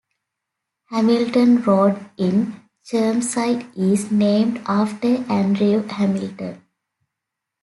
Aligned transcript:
Hamilton 0.85 1.61
Road 1.61 2.09
in 2.17 2.55
Chermside 2.83 3.67
is 3.77 4.09
named 4.11 4.59
after 4.65 5.17
Andrew 5.31 5.83
Hamilton. 5.87 6.59